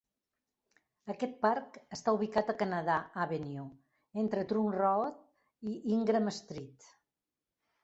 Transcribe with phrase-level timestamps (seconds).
[1.13, 2.95] Aquest parc està ubicat a Canada
[3.27, 3.67] Avenue,
[4.23, 5.23] entre Trunk Road
[5.73, 6.91] i Ingram Street.